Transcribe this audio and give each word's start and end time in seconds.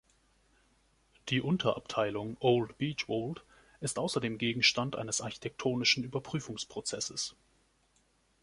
Die 1.29 1.41
Unterabteilung 1.41 2.35
Old 2.39 2.75
Beechwold 2.79 3.43
ist 3.81 3.99
außerdem 3.99 4.39
Gegenstand 4.39 4.95
eines 4.95 5.21
architektonischen 5.21 6.03
Überprüfungsprozesses. 6.03 7.35